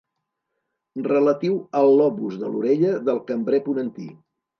[1.07, 4.09] Relatiu al lobus de l'orella del cambrer ponentí.